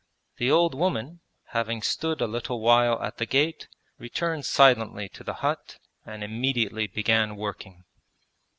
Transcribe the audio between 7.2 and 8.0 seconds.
working.